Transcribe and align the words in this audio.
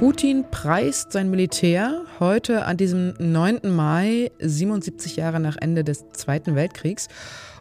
Putin 0.00 0.46
preist 0.50 1.12
sein 1.12 1.30
Militär 1.30 2.06
heute 2.20 2.64
an 2.64 2.78
diesem 2.78 3.12
9. 3.18 3.70
Mai, 3.74 4.30
77 4.38 5.16
Jahre 5.16 5.40
nach 5.40 5.58
Ende 5.60 5.84
des 5.84 6.08
Zweiten 6.12 6.54
Weltkriegs. 6.54 7.08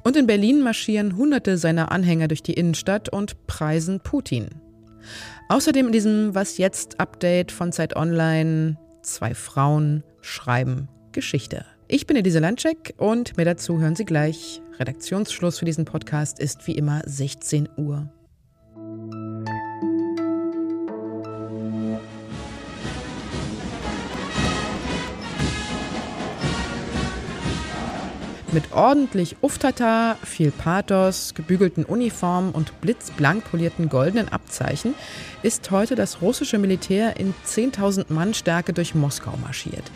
Und 0.05 0.15
in 0.15 0.25
Berlin 0.25 0.62
marschieren 0.62 1.17
Hunderte 1.17 1.57
seiner 1.57 1.91
Anhänger 1.91 2.29
durch 2.29 2.41
die 2.41 2.54
Innenstadt 2.54 3.09
und 3.09 3.46
preisen 3.46 4.00
Putin. 4.00 4.47
Außerdem 5.50 5.88
in 5.88 5.92
diesem 5.92 6.34
Was 6.34 6.58
jetzt 6.58 7.02
Update 7.02 7.52
von 7.52 7.74
Zeit 7.74 7.97
Online 7.97 8.78
zwei 9.02 9.34
Frauen 9.34 10.06
schreiben 10.22 10.88
Geschichte. 11.12 11.66
Ich 11.92 12.06
bin 12.06 12.15
Elise 12.17 12.37
Landcheck 12.37 12.94
und 12.97 13.35
mehr 13.35 13.47
dazu 13.47 13.79
hören 13.79 13.96
Sie 13.96 14.06
gleich. 14.06 14.62
Redaktionsschluss 14.78 15.58
für 15.58 15.65
diesen 15.65 15.85
Podcast 15.85 16.38
ist 16.38 16.67
wie 16.67 16.73
immer 16.73 17.02
16 17.03 17.67
Uhr. 17.77 18.08
Mit 28.51 28.71
ordentlich 28.71 29.37
Uftata, 29.41 30.15
viel 30.23 30.51
Pathos, 30.51 31.34
gebügelten 31.34 31.85
Uniformen 31.85 32.51
und 32.51 32.81
blitzblank 32.81 33.45
polierten 33.49 33.90
goldenen 33.90 34.29
Abzeichen 34.29 34.93
ist 35.41 35.71
heute 35.71 35.95
das 35.95 36.21
russische 36.21 36.59
Militär 36.59 37.17
in 37.17 37.34
10.000 37.48 38.13
Mann 38.13 38.35
Stärke 38.35 38.73
durch 38.73 38.93
Moskau 38.93 39.34
marschiert. 39.37 39.90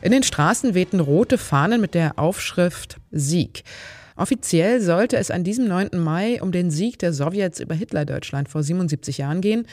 In 0.00 0.12
den 0.12 0.22
Straßen 0.22 0.74
wehten 0.74 1.00
rote 1.00 1.38
Fahnen 1.38 1.80
mit 1.80 1.94
der 1.94 2.18
Aufschrift 2.18 2.98
Sieg. 3.10 3.64
Offiziell 4.16 4.80
sollte 4.80 5.16
es 5.16 5.30
an 5.30 5.42
diesem 5.42 5.66
9. 5.66 5.90
Mai 5.94 6.40
um 6.40 6.52
den 6.52 6.70
Sieg 6.70 6.98
der 6.98 7.12
Sowjets 7.12 7.58
über 7.60 7.74
Hitlerdeutschland 7.74 8.48
vor 8.48 8.62
77 8.62 9.18
Jahren 9.18 9.40
gehen. 9.40 9.66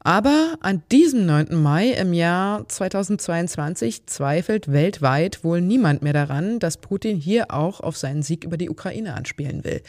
Aber 0.00 0.56
an 0.60 0.82
diesem 0.90 1.26
9. 1.26 1.54
Mai 1.54 1.90
im 1.90 2.14
Jahr 2.14 2.66
2022 2.68 4.06
zweifelt 4.06 4.72
weltweit 4.72 5.44
wohl 5.44 5.60
niemand 5.60 6.02
mehr 6.02 6.14
daran, 6.14 6.58
dass 6.58 6.78
Putin 6.78 7.18
hier 7.18 7.52
auch 7.52 7.80
auf 7.80 7.96
seinen 7.96 8.22
Sieg 8.22 8.44
über 8.44 8.56
die 8.56 8.70
Ukraine 8.70 9.14
anspielen 9.14 9.62
will. 9.62 9.82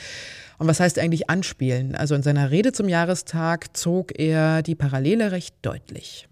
Und 0.58 0.68
was 0.68 0.80
heißt 0.80 1.00
eigentlich 1.00 1.30
anspielen? 1.30 1.96
Also 1.96 2.14
in 2.14 2.24
seiner 2.24 2.52
Rede 2.52 2.72
zum 2.72 2.90
Jahrestag 2.90 3.76
zog 3.76 4.20
er 4.20 4.62
die 4.62 4.76
Parallele 4.76 5.32
recht 5.32 5.56
deutlich. 5.62 6.28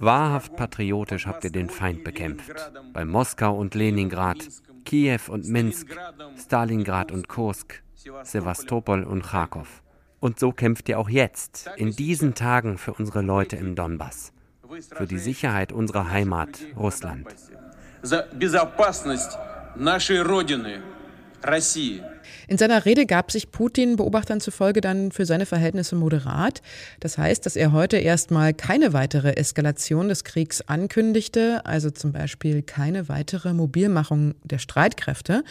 Wahrhaft 0.00 0.56
patriotisch 0.56 1.26
habt 1.26 1.44
ihr 1.44 1.52
den 1.52 1.70
Feind 1.70 2.04
bekämpft. 2.04 2.52
Bei 2.92 3.04
Moskau 3.04 3.56
und 3.56 3.74
Leningrad, 3.74 4.38
Kiew 4.84 5.20
und 5.28 5.46
Minsk, 5.48 5.88
Stalingrad 6.36 7.12
und 7.12 7.28
Kursk, 7.28 7.82
Sevastopol 8.22 9.04
und 9.04 9.22
Kharkov. 9.22 9.82
Und 10.20 10.40
so 10.40 10.50
kämpft 10.52 10.88
ihr 10.88 10.98
auch 10.98 11.08
jetzt, 11.08 11.70
in 11.76 11.92
diesen 11.92 12.34
Tagen 12.34 12.78
für 12.78 12.94
unsere 12.94 13.22
Leute 13.22 13.56
im 13.56 13.74
Donbass, 13.74 14.32
für 14.94 15.06
die 15.06 15.18
Sicherheit 15.18 15.72
unserer 15.72 16.10
Heimat, 16.10 16.60
Russland. 16.76 17.26
In 22.48 22.58
seiner 22.58 22.84
Rede 22.84 23.06
gab 23.06 23.30
sich 23.30 23.50
Putin 23.50 23.96
Beobachtern 23.96 24.40
zufolge 24.40 24.80
dann 24.80 25.10
für 25.12 25.26
seine 25.26 25.46
Verhältnisse 25.46 25.96
moderat. 25.96 26.62
Das 27.00 27.18
heißt, 27.18 27.44
dass 27.44 27.56
er 27.56 27.72
heute 27.72 27.96
erstmal 27.96 28.54
keine 28.54 28.92
weitere 28.92 29.36
Eskalation 29.36 30.08
des 30.08 30.24
Kriegs 30.24 30.62
ankündigte, 30.62 31.62
also 31.64 31.90
zum 31.90 32.12
Beispiel 32.12 32.62
keine 32.62 33.08
weitere 33.08 33.52
Mobilmachung 33.52 34.34
der 34.44 34.58
Streitkräfte. 34.58 35.44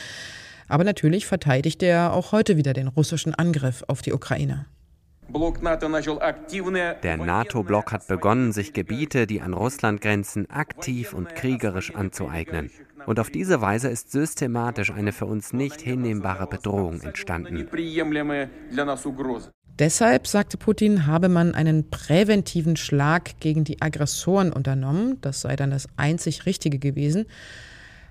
Aber 0.67 0.83
natürlich 0.83 1.25
verteidigt 1.25 1.83
er 1.83 2.14
auch 2.14 2.31
heute 2.31 2.58
wieder 2.58 2.73
den 2.73 2.88
russischen 2.88 3.36
Angriff 3.36 3.83
auf 3.88 4.02
die 4.02 4.14
Ukraine. 4.14 4.66
Der 7.03 7.17
NATO-Block 7.17 7.92
hat 7.92 8.08
begonnen, 8.08 8.52
sich 8.52 8.73
Gebiete, 8.73 9.27
die 9.27 9.42
an 9.42 9.54
Russland 9.54 10.02
grenzen, 10.02 10.49
aktiv 10.49 11.14
und 11.14 11.36
kriegerisch 11.36 11.93
anzueignen. 11.95 12.70
Und 13.05 13.20
auf 13.20 13.30
diese 13.30 13.61
Weise 13.61 13.89
ist 13.89 14.11
systematisch 14.11 14.92
eine 14.92 15.11
für 15.11 15.26
uns 15.26 15.54
nicht 15.54 15.82
hinnehmbare 15.82 16.48
Bedrohung 16.48 17.02
entstanden. 17.02 17.67
Deshalb, 19.77 20.27
sagte 20.27 20.58
Putin, 20.58 21.05
habe 21.05 21.27
man 21.27 21.54
einen 21.54 21.89
präventiven 21.89 22.77
Schlag 22.77 23.39
gegen 23.42 23.66
die 23.66 23.82
Aggressoren 23.82 24.54
unternommen. 24.54 25.20
Das 25.20 25.42
sei 25.42 25.58
dann 25.58 25.71
das 25.71 25.89
einzig 25.98 26.45
Richtige 26.45 26.80
gewesen. 26.80 27.26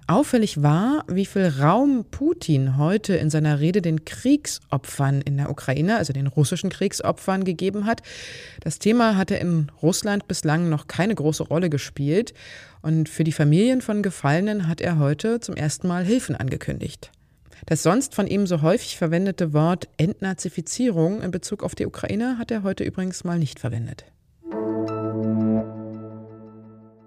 Auffällig 0.07 0.63
war, 0.63 1.05
wie 1.09 1.25
viel 1.25 1.47
Raum 1.47 2.05
Putin 2.11 2.77
heute 2.77 3.17
in 3.17 3.31
seiner 3.31 3.61
Rede 3.61 3.81
den 3.81 4.05
Kriegsopfern 4.05 5.23
in 5.23 5.39
der 5.39 5.49
Ukraine, 5.49 5.97
also 5.97 6.13
den 6.13 6.27
russischen 6.27 6.69
Kriegsopfern, 6.69 7.45
gegeben 7.45 7.87
hat. 7.87 8.03
Das 8.61 8.79
Thema 8.79 9.17
hatte 9.17 9.37
in 9.37 9.73
Russland 9.81 10.29
bislang 10.29 10.69
noch 10.69 10.89
keine 10.89 11.15
große 11.15 11.45
Rolle 11.45 11.71
gespielt. 11.71 12.35
Und 12.83 13.09
für 13.09 13.25
die 13.25 13.33
Familien 13.33 13.81
von 13.81 14.03
Gefallenen 14.03 14.69
hat 14.69 14.83
er 14.83 14.99
heute 14.99 15.41
zum 15.41 15.57
ersten 15.57 15.89
Mal 15.89 16.05
Hilfen 16.05 16.37
angekündigt. 16.37 17.11
Das 17.65 17.83
sonst 17.83 18.15
von 18.15 18.27
ihm 18.27 18.47
so 18.47 18.61
häufig 18.61 18.99
verwendete 18.99 19.55
Wort 19.55 19.89
Entnazifizierung 19.97 21.23
in 21.23 21.31
Bezug 21.31 21.63
auf 21.63 21.75
die 21.75 21.87
Ukraine 21.87 22.37
hat 22.37 22.51
er 22.51 22.63
heute 22.63 22.85
übrigens 22.85 23.25
mal 23.25 23.39
nicht 23.39 23.59
verwendet. 23.59 24.05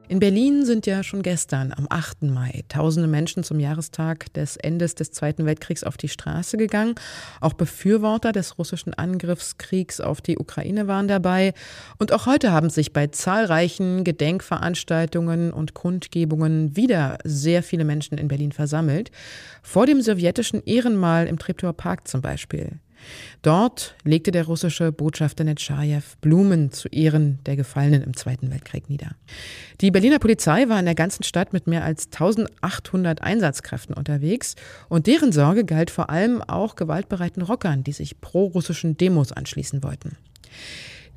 In 0.10 0.20
Berlin 0.20 0.66
sind 0.66 0.86
ja 0.86 1.04
schon 1.04 1.22
gestern, 1.22 1.74
am 1.76 1.86
8. 1.90 2.24
Mai, 2.24 2.64
tausende 2.70 3.10
Menschen 3.10 3.44
zum 3.44 3.60
Jahrestag 3.60 4.32
des 4.34 4.56
Endes 4.56 4.96
des 4.96 5.12
Zweiten 5.12 5.46
Weltkriegs 5.46 5.84
auf 5.84 5.98
die 5.98 6.08
Straße 6.08 6.56
gegangen. 6.56 6.96
Auch 7.42 7.52
Befürworter 7.52 8.32
des 8.32 8.58
russischen 8.58 8.94
Angriffskriegs 8.94 10.00
auf 10.00 10.22
die 10.22 10.38
Ukraine 10.38 10.88
waren 10.88 11.10
dabei. 11.10 11.54
Und 11.98 12.14
auch 12.14 12.26
heute 12.26 12.54
haben 12.54 12.70
sich 12.70 12.94
bei 12.94 13.08
zahlreichen 13.08 14.06
Gedenkveranstaltungen 14.06 15.52
und 15.52 15.74
Kundgebungen 15.74 16.78
wieder 16.78 17.18
sehr 17.26 17.62
viele 17.62 17.84
Menschen 17.84 18.18
in 18.18 18.30
Berlin 18.30 18.54
versammelt. 18.54 19.12
Vor 19.62 19.88
dem 19.88 20.02
sowjetischen 20.02 20.64
Ehrenmal 20.66 21.28
im 21.28 21.38
Treptower 21.38 21.74
Park 21.74 22.08
zum 22.08 22.22
Beispiel. 22.22 22.80
Dort 23.42 23.96
legte 24.04 24.32
der 24.32 24.46
russische 24.46 24.92
Botschafter 24.92 25.44
Netschajew 25.44 26.02
Blumen 26.22 26.72
zu 26.72 26.88
Ehren 26.90 27.40
der 27.46 27.56
Gefallenen 27.56 28.04
im 28.04 28.16
Zweiten 28.16 28.52
Weltkrieg 28.52 28.90
nieder. 28.90 29.12
Die 29.82 29.92
Berliner 29.92 30.20
Polizei 30.20 30.68
war 30.70 30.80
in 30.80 30.86
der 30.86 30.96
ganzen 30.96 31.24
Stadt 31.24 31.54
mit 31.54 31.68
mehr 31.68 31.84
als 31.84 32.08
1800 32.08 33.22
Einsatzkräften 33.22 33.96
unterwegs 33.96 34.56
und 34.90 35.08
deren 35.08 35.32
Sorge 35.32 35.66
galt 35.66 35.92
vor 35.92 36.10
allem 36.10 36.42
auch 36.42 36.76
gewaltbereiten 36.76 37.42
Rockern, 37.42 37.84
die 37.84 37.94
sich 37.94 38.20
pro-russischen 38.22 38.98
Demos 38.98 39.32
anschließen 39.32 39.84
wollten. 39.84 40.18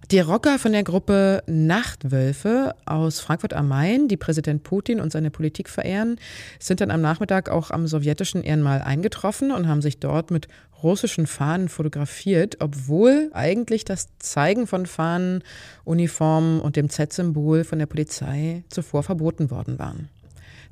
Die 0.09 0.19
Rocker 0.19 0.59
von 0.59 0.72
der 0.72 0.83
Gruppe 0.83 1.43
Nachtwölfe 1.47 2.75
aus 2.84 3.21
Frankfurt 3.21 3.53
am 3.53 3.69
Main, 3.69 4.09
die 4.09 4.16
Präsident 4.16 4.65
Putin 4.65 4.99
und 4.99 5.12
seine 5.12 5.31
Politik 5.31 5.69
verehren, 5.69 6.16
sind 6.59 6.81
dann 6.81 6.91
am 6.91 7.00
Nachmittag 7.00 7.49
auch 7.49 7.71
am 7.71 7.87
sowjetischen 7.87 8.43
Ehrenmal 8.43 8.83
eingetroffen 8.83 9.53
und 9.53 9.69
haben 9.69 9.83
sich 9.83 10.00
dort 10.00 10.33
mit 10.33 10.49
russischen 10.83 11.28
Fahnen 11.28 11.69
fotografiert, 11.69 12.56
obwohl 12.59 13.31
eigentlich 13.34 13.84
das 13.84 14.09
Zeigen 14.19 14.66
von 14.66 14.87
Fahnen, 14.87 15.44
Uniformen 15.84 16.61
und 16.61 16.75
dem 16.75 16.88
Z-Symbol 16.91 17.62
von 17.62 17.78
der 17.78 17.87
Polizei 17.87 18.65
zuvor 18.69 19.05
verboten 19.05 19.53
worden 19.53 19.78
waren. 19.78 20.09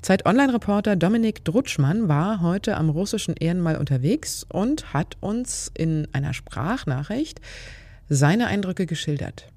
Zeit 0.00 0.26
Online-Reporter 0.26 0.94
Dominik 0.94 1.44
Drutschmann 1.44 2.08
war 2.08 2.40
heute 2.40 2.76
am 2.76 2.88
russischen 2.88 3.34
Ehrenmal 3.34 3.76
unterwegs 3.76 4.46
und 4.48 4.94
hat 4.94 5.16
uns 5.20 5.72
in 5.74 6.06
einer 6.12 6.34
Sprachnachricht 6.34 7.40
seine 8.08 8.46
Eindrücke 8.46 8.86
geschildert. 8.86 9.50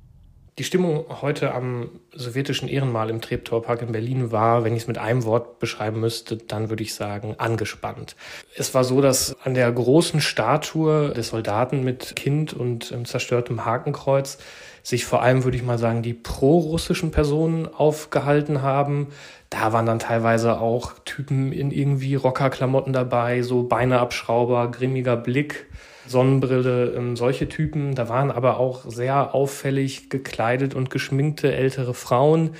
Die 0.57 0.63
Stimmung 0.63 1.05
heute 1.21 1.53
am 1.53 1.89
sowjetischen 2.13 2.67
Ehrenmal 2.67 3.09
im 3.09 3.21
Treptower 3.21 3.61
Park 3.61 3.81
in 3.81 3.91
Berlin 3.91 4.31
war, 4.31 4.63
wenn 4.63 4.75
ich 4.75 4.83
es 4.83 4.87
mit 4.87 4.97
einem 4.97 5.23
Wort 5.23 5.59
beschreiben 5.59 5.99
müsste, 5.99 6.37
dann 6.37 6.69
würde 6.69 6.83
ich 6.83 6.93
sagen, 6.93 7.35
angespannt. 7.37 8.15
Es 8.55 8.73
war 8.73 8.83
so, 8.83 9.01
dass 9.01 9.35
an 9.43 9.53
der 9.53 9.71
großen 9.71 10.19
Statue 10.19 11.11
des 11.11 11.29
Soldaten 11.29 11.83
mit 11.83 12.15
Kind 12.15 12.53
und 12.53 12.91
ähm, 12.91 13.05
zerstörtem 13.05 13.65
Hakenkreuz 13.65 14.37
sich 14.83 15.05
vor 15.05 15.21
allem, 15.21 15.43
würde 15.43 15.57
ich 15.57 15.63
mal 15.63 15.77
sagen, 15.77 16.01
die 16.01 16.13
pro-russischen 16.13 17.11
Personen 17.11 17.67
aufgehalten 17.67 18.61
haben. 18.61 19.07
Da 19.49 19.73
waren 19.73 19.85
dann 19.85 19.99
teilweise 19.99 20.59
auch 20.59 20.93
Typen 21.05 21.51
in 21.51 21.71
irgendwie 21.71 22.15
Rockerklamotten 22.15 22.93
dabei, 22.93 23.41
so 23.43 23.63
Beineabschrauber, 23.63 24.71
grimmiger 24.71 25.17
Blick. 25.17 25.67
Sonnenbrille, 26.07 26.93
ähm, 26.95 27.15
solche 27.15 27.47
Typen. 27.47 27.95
Da 27.95 28.09
waren 28.09 28.31
aber 28.31 28.59
auch 28.59 28.83
sehr 28.85 29.33
auffällig 29.33 30.09
gekleidet 30.09 30.73
und 30.73 30.89
geschminkte 30.89 31.53
ältere 31.53 31.93
Frauen, 32.01 32.55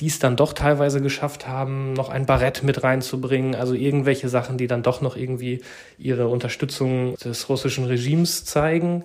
die 0.00 0.06
es 0.06 0.18
dann 0.18 0.36
doch 0.36 0.52
teilweise 0.52 1.00
geschafft 1.00 1.46
haben, 1.46 1.92
noch 1.92 2.08
ein 2.08 2.26
Barett 2.26 2.62
mit 2.62 2.82
reinzubringen. 2.82 3.54
Also 3.54 3.74
irgendwelche 3.74 4.28
Sachen, 4.28 4.58
die 4.58 4.66
dann 4.66 4.82
doch 4.82 5.00
noch 5.00 5.16
irgendwie 5.16 5.62
ihre 5.98 6.28
Unterstützung 6.28 7.14
des 7.16 7.48
russischen 7.48 7.84
Regimes 7.84 8.44
zeigen. 8.44 9.04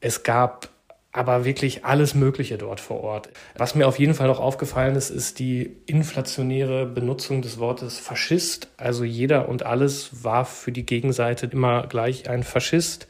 Es 0.00 0.22
gab 0.22 0.68
aber 1.14 1.44
wirklich 1.44 1.84
alles 1.84 2.14
Mögliche 2.14 2.58
dort 2.58 2.80
vor 2.80 3.02
Ort. 3.02 3.28
Was 3.56 3.76
mir 3.76 3.86
auf 3.86 4.00
jeden 4.00 4.14
Fall 4.14 4.26
noch 4.26 4.40
aufgefallen 4.40 4.96
ist, 4.96 5.10
ist 5.10 5.38
die 5.38 5.76
inflationäre 5.86 6.86
Benutzung 6.86 7.40
des 7.40 7.58
Wortes 7.58 8.00
Faschist. 8.00 8.68
Also 8.78 9.04
jeder 9.04 9.48
und 9.48 9.64
alles 9.64 10.24
war 10.24 10.44
für 10.44 10.72
die 10.72 10.84
Gegenseite 10.84 11.46
immer 11.46 11.86
gleich 11.86 12.28
ein 12.28 12.42
Faschist. 12.42 13.06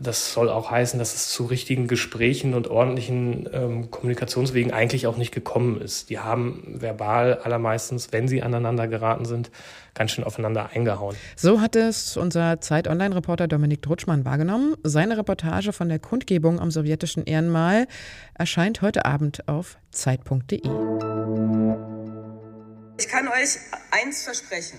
Das 0.00 0.32
soll 0.32 0.48
auch 0.48 0.70
heißen, 0.70 0.98
dass 0.98 1.14
es 1.14 1.28
zu 1.28 1.44
richtigen 1.44 1.86
Gesprächen 1.86 2.54
und 2.54 2.68
ordentlichen 2.68 3.48
ähm, 3.52 3.90
Kommunikationswegen 3.90 4.72
eigentlich 4.72 5.06
auch 5.06 5.16
nicht 5.16 5.32
gekommen 5.32 5.80
ist. 5.80 6.10
Die 6.10 6.18
haben 6.18 6.62
verbal 6.80 7.38
allermeistens, 7.38 8.12
wenn 8.12 8.28
sie 8.28 8.42
aneinander 8.42 8.88
geraten 8.88 9.24
sind, 9.24 9.50
ganz 9.94 10.12
schön 10.12 10.24
aufeinander 10.24 10.70
eingehauen. 10.72 11.16
So 11.36 11.60
hat 11.60 11.76
es 11.76 12.16
unser 12.16 12.60
Zeit-Online-Reporter 12.60 13.48
Dominik 13.48 13.82
Drutschmann 13.82 14.24
wahrgenommen. 14.24 14.76
Seine 14.82 15.18
Reportage 15.18 15.72
von 15.72 15.88
der 15.88 15.98
Kundgebung 15.98 16.60
am 16.60 16.70
sowjetischen 16.70 17.24
Ehrenmal 17.24 17.86
erscheint 18.34 18.82
heute 18.82 19.04
Abend 19.04 19.48
auf 19.48 19.78
Zeit.de. 19.90 20.62
Ich 22.98 23.08
kann 23.08 23.28
euch 23.28 23.58
eins 23.90 24.22
versprechen. 24.24 24.78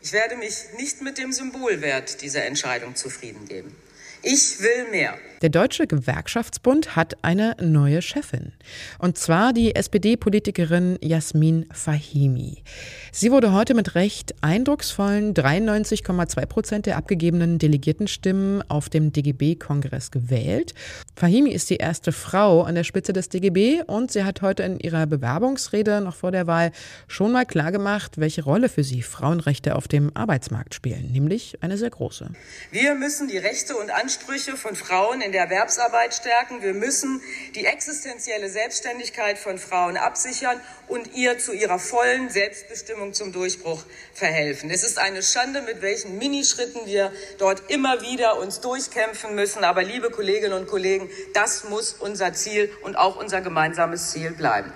Ich 0.00 0.12
werde 0.12 0.36
mich 0.36 0.54
nicht 0.78 1.02
mit 1.02 1.18
dem 1.18 1.32
Symbolwert 1.32 2.22
dieser 2.22 2.44
Entscheidung 2.46 2.94
zufrieden 2.94 3.48
geben. 3.48 3.74
Ich 4.22 4.60
will 4.60 4.90
mehr. 4.90 5.14
Der 5.40 5.50
Deutsche 5.50 5.86
Gewerkschaftsbund 5.86 6.96
hat 6.96 7.16
eine 7.22 7.54
neue 7.60 8.02
Chefin. 8.02 8.52
Und 8.98 9.18
zwar 9.18 9.52
die 9.52 9.76
SPD-Politikerin 9.76 10.98
Jasmin 11.00 11.66
Fahimi. 11.72 12.64
Sie 13.12 13.30
wurde 13.30 13.52
heute 13.52 13.74
mit 13.74 13.94
recht 13.94 14.34
eindrucksvollen 14.40 15.34
93,2 15.34 16.46
Prozent 16.46 16.86
der 16.86 16.96
abgegebenen 16.96 17.60
Delegiertenstimmen 17.60 18.68
auf 18.68 18.88
dem 18.88 19.12
DGB-Kongress 19.12 20.10
gewählt. 20.10 20.74
Fahimi 21.14 21.50
ist 21.52 21.70
die 21.70 21.76
erste 21.76 22.10
Frau 22.10 22.62
an 22.62 22.74
der 22.74 22.82
Spitze 22.82 23.12
des 23.12 23.28
DGB 23.28 23.82
und 23.86 24.10
sie 24.10 24.24
hat 24.24 24.42
heute 24.42 24.64
in 24.64 24.80
ihrer 24.80 25.06
Bewerbungsrede 25.06 26.00
noch 26.00 26.16
vor 26.16 26.32
der 26.32 26.48
Wahl 26.48 26.72
schon 27.06 27.30
mal 27.30 27.46
klargemacht, 27.46 28.18
welche 28.18 28.42
Rolle 28.42 28.68
für 28.68 28.82
sie 28.82 29.02
Frauenrechte 29.02 29.76
auf 29.76 29.86
dem 29.86 30.10
Arbeitsmarkt 30.16 30.74
spielen, 30.74 31.12
nämlich 31.12 31.58
eine 31.60 31.78
sehr 31.78 31.90
große. 31.90 32.30
Wir 32.72 32.96
müssen 32.96 33.28
die 33.28 33.38
Rechte 33.38 33.76
und 33.76 33.90
Ansprüche 34.08 34.56
von 34.56 34.74
Frauen 34.74 35.20
in 35.20 35.32
der 35.32 35.42
Erwerbsarbeit 35.42 36.14
stärken. 36.14 36.62
Wir 36.62 36.72
müssen 36.72 37.20
die 37.54 37.66
existenzielle 37.66 38.48
Selbstständigkeit 38.48 39.38
von 39.38 39.58
Frauen 39.58 39.98
absichern 39.98 40.58
und 40.86 41.14
ihr 41.14 41.38
zu 41.38 41.52
ihrer 41.52 41.78
vollen 41.78 42.30
Selbstbestimmung 42.30 43.12
zum 43.12 43.34
Durchbruch 43.34 43.84
verhelfen. 44.14 44.70
Es 44.70 44.82
ist 44.82 44.96
eine 44.98 45.22
Schande, 45.22 45.60
mit 45.60 45.82
welchen 45.82 46.16
Minischritten 46.16 46.86
wir 46.86 47.12
dort 47.36 47.70
immer 47.70 48.00
wieder 48.00 48.38
uns 48.38 48.62
durchkämpfen 48.62 49.34
müssen. 49.34 49.62
Aber 49.62 49.82
liebe 49.82 50.08
Kolleginnen 50.08 50.54
und 50.54 50.68
Kollegen, 50.68 51.10
das 51.34 51.64
muss 51.64 51.92
unser 51.92 52.32
Ziel 52.32 52.72
und 52.84 52.96
auch 52.96 53.16
unser 53.16 53.42
gemeinsames 53.42 54.12
Ziel 54.12 54.30
bleiben. 54.30 54.72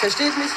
Versteht 0.00 0.36
mich? 0.36 0.50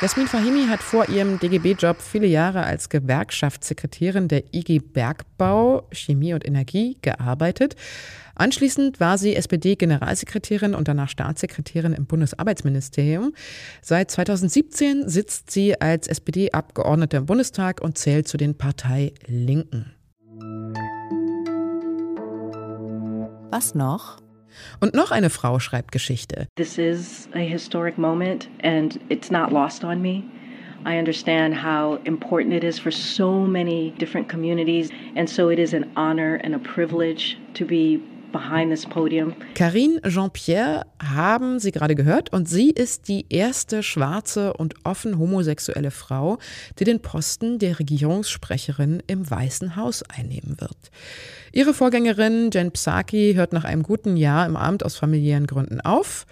Jasmin 0.00 0.28
Fahimi 0.28 0.68
hat 0.68 0.80
vor 0.80 1.08
ihrem 1.08 1.40
DGB-Job 1.40 2.00
viele 2.00 2.28
Jahre 2.28 2.62
als 2.62 2.88
Gewerkschaftssekretärin 2.88 4.28
der 4.28 4.44
IG 4.54 4.78
Bergbau, 4.78 5.88
Chemie 5.90 6.34
und 6.34 6.46
Energie 6.46 6.98
gearbeitet. 7.02 7.74
Anschließend 8.36 9.00
war 9.00 9.18
sie 9.18 9.34
SPD-Generalsekretärin 9.34 10.76
und 10.76 10.86
danach 10.86 11.08
Staatssekretärin 11.08 11.94
im 11.94 12.06
Bundesarbeitsministerium. 12.06 13.34
Seit 13.82 14.12
2017 14.12 15.08
sitzt 15.08 15.50
sie 15.50 15.80
als 15.80 16.06
SPD-Abgeordnete 16.06 17.16
im 17.16 17.26
Bundestag 17.26 17.80
und 17.80 17.98
zählt 17.98 18.28
zu 18.28 18.36
den 18.36 18.56
Partei 18.56 19.14
Linken. 19.26 19.96
Was 23.50 23.74
noch? 23.74 24.27
Und 24.80 24.94
noch 24.94 25.10
eine 25.10 25.30
Frau 25.30 25.58
schreibt 25.58 25.92
Geschichte. 25.92 26.46
This 26.56 26.78
is 26.78 27.28
a 27.34 27.38
historic 27.38 27.98
moment 27.98 28.48
and 28.62 28.98
it's 29.08 29.30
not 29.30 29.52
lost 29.52 29.84
on 29.84 30.00
me. 30.00 30.24
I 30.84 30.98
understand 30.98 31.54
how 31.54 31.98
important 32.04 32.54
it 32.54 32.64
is 32.64 32.78
for 32.78 32.90
so 32.90 33.46
many 33.46 33.92
different 33.98 34.28
communities 34.28 34.90
and 35.16 35.28
so 35.28 35.50
it 35.50 35.58
is 35.58 35.74
an 35.74 35.90
honor 35.96 36.40
and 36.42 36.54
a 36.54 36.58
privilege 36.58 37.36
to 37.54 37.64
be. 37.64 38.00
Karine 39.54 40.00
Jean-Pierre 40.02 40.86
haben 41.02 41.58
Sie 41.58 41.72
gerade 41.72 41.94
gehört 41.94 42.32
und 42.32 42.48
sie 42.48 42.70
ist 42.70 43.08
die 43.08 43.26
erste 43.28 43.82
schwarze 43.82 44.52
und 44.52 44.74
offen 44.84 45.18
homosexuelle 45.18 45.90
Frau, 45.90 46.38
die 46.78 46.84
den 46.84 47.00
Posten 47.00 47.58
der 47.58 47.78
Regierungssprecherin 47.78 49.02
im 49.06 49.28
Weißen 49.30 49.76
Haus 49.76 50.02
einnehmen 50.02 50.56
wird. 50.60 50.76
Ihre 51.52 51.74
Vorgängerin 51.74 52.50
Jen 52.52 52.72
Psaki 52.72 53.34
hört 53.34 53.52
nach 53.52 53.64
einem 53.64 53.82
guten 53.82 54.16
Jahr 54.16 54.46
im 54.46 54.56
Amt 54.56 54.84
aus 54.84 54.96
familiären 54.96 55.46
Gründen 55.46 55.80
auf 55.80 56.26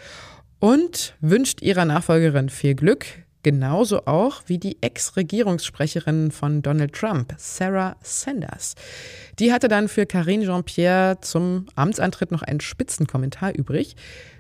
und 0.59 1.15
wünscht 1.21 1.63
ihrer 1.63 1.85
Nachfolgerin 1.85 2.49
viel 2.49 2.75
Glück, 2.75 3.07
genauso 3.47 4.07
auch 4.07 4.43
wie 4.47 4.59
die 4.59 4.77
Ex-Regierungssprecherin 4.81 6.33
von 6.33 6.63
Donald 6.63 6.93
Trump, 6.93 7.33
Sarah 7.39 7.95
Sanders. 8.03 8.75
Die 9.39 9.53
hatte 9.53 9.69
dann 9.69 9.87
für 9.87 10.05
Karine 10.05 10.45
Jean-Pierre 10.45 11.21
zum 11.21 11.67
Amtsantritt 11.77 12.33
noch 12.33 12.43
einen 12.43 12.59
Spitzenkommentar 12.59 13.55
übrig. 13.55 13.95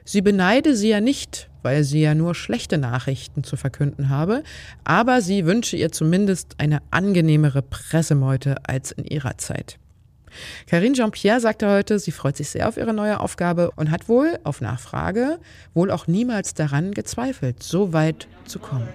Sie 0.05 0.23
beneide 0.23 0.75
sie 0.75 0.88
ja 0.88 1.00
nicht, 1.00 1.49
weil 1.62 1.85
sie 1.85 2.00
ja 2.00 2.17
nur 2.17 2.35
schlechte 2.35 2.79
Nachrichten 2.79 3.44
zu 3.44 3.55
verkünden 3.55 4.08
habe, 4.08 4.43
aber 4.82 5.20
sie 5.20 5.47
wünsche 5.47 5.76
ihr 5.76 5.93
zumindest 5.93 6.56
eine 6.58 6.82
angenehmere 6.91 7.62
Pressemeute 7.62 8.56
als 8.67 8.91
in 8.91 9.05
ihrer 9.05 9.38
Zeit. 9.38 9.79
Karine 10.67 10.94
Jean-Pierre 10.94 11.40
sagte 11.40 11.69
heute, 11.69 11.99
sie 11.99 12.12
freut 12.12 12.37
sich 12.37 12.49
sehr 12.50 12.69
auf 12.69 12.76
ihre 12.76 12.93
neue 12.93 13.20
Aufgabe 13.20 13.70
und 13.76 13.90
hat 13.90 14.08
wohl 14.08 14.38
auf 14.44 14.61
Nachfrage 14.61 15.38
wohl 15.75 15.90
auch 15.90 16.06
niemals 16.06 16.55
daran 16.55 16.93
gezweifelt, 16.93 17.62
so 17.62 17.93
weit 17.93 18.28
zu 18.44 18.58
kommen. 18.58 18.88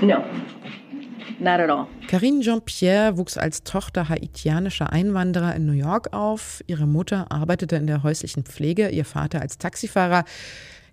No. 0.00 0.24
Not 1.38 1.60
at 1.60 1.70
all. 1.70 1.86
Karine 2.06 2.40
Jean-Pierre 2.40 3.16
wuchs 3.16 3.36
als 3.36 3.64
Tochter 3.64 4.08
haitianischer 4.08 4.92
Einwanderer 4.92 5.54
in 5.54 5.66
New 5.66 5.72
York 5.72 6.12
auf. 6.12 6.62
Ihre 6.66 6.86
Mutter 6.86 7.30
arbeitete 7.30 7.76
in 7.76 7.86
der 7.86 8.02
häuslichen 8.02 8.44
Pflege, 8.44 8.88
ihr 8.88 9.04
Vater 9.04 9.40
als 9.40 9.58
Taxifahrer. 9.58 10.24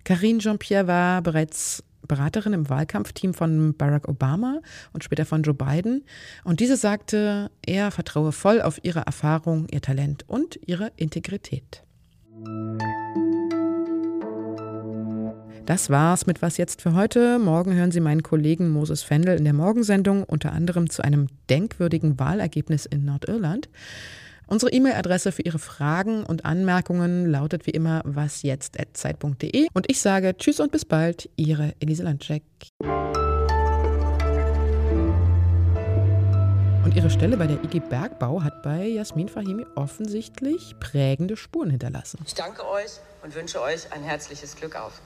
Karine 0.04 0.38
Jean-Pierre 0.38 0.86
war 0.86 1.22
bereits 1.22 1.84
Beraterin 2.06 2.52
im 2.52 2.68
Wahlkampfteam 2.68 3.34
von 3.34 3.74
Barack 3.74 4.08
Obama 4.08 4.60
und 4.92 5.04
später 5.04 5.24
von 5.24 5.42
Joe 5.42 5.54
Biden. 5.54 6.04
Und 6.44 6.60
diese 6.60 6.76
sagte, 6.76 7.50
er 7.64 7.90
vertraue 7.90 8.32
voll 8.32 8.60
auf 8.60 8.80
ihre 8.82 9.00
Erfahrung, 9.00 9.66
ihr 9.70 9.80
Talent 9.80 10.24
und 10.28 10.58
ihre 10.66 10.92
Integrität. 10.96 11.82
Das 15.66 15.90
war's 15.90 16.26
mit 16.26 16.42
Was 16.42 16.56
jetzt 16.56 16.82
für 16.82 16.94
heute. 16.94 17.38
Morgen 17.38 17.72
hören 17.74 17.92
Sie 17.92 18.00
meinen 18.00 18.24
Kollegen 18.24 18.70
Moses 18.70 19.04
Fendel 19.04 19.38
in 19.38 19.44
der 19.44 19.52
Morgensendung 19.52 20.24
unter 20.24 20.52
anderem 20.52 20.90
zu 20.90 21.02
einem 21.02 21.28
denkwürdigen 21.48 22.18
Wahlergebnis 22.18 22.84
in 22.84 23.04
Nordirland. 23.04 23.68
Unsere 24.46 24.72
E-Mail-Adresse 24.72 25.32
für 25.32 25.42
Ihre 25.42 25.58
Fragen 25.58 26.24
und 26.24 26.44
Anmerkungen 26.44 27.26
lautet 27.26 27.66
wie 27.66 27.70
immer 27.70 28.02
wasjetzt.zeit.de 28.04 29.68
und 29.72 29.90
ich 29.90 30.00
sage 30.00 30.36
Tschüss 30.36 30.60
und 30.60 30.72
bis 30.72 30.84
bald, 30.84 31.30
Ihre 31.36 31.74
Elise 31.80 32.02
Landcheck. 32.02 32.42
Und 36.84 36.96
ihre 36.96 37.10
Stelle 37.10 37.36
bei 37.38 37.46
der 37.46 37.62
IG 37.64 37.80
Bergbau 37.80 38.42
hat 38.42 38.62
bei 38.62 38.86
Jasmin 38.86 39.28
Fahimi 39.28 39.64
offensichtlich 39.76 40.74
prägende 40.78 41.36
Spuren 41.36 41.70
hinterlassen. 41.70 42.18
Ich 42.26 42.34
danke 42.34 42.68
euch 42.68 42.98
und 43.22 43.34
wünsche 43.34 43.62
euch 43.62 43.90
ein 43.92 44.02
herzliches 44.02 44.56
Glück 44.56 44.76
auf. 44.76 45.00